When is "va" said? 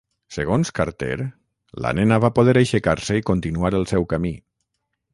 2.25-2.33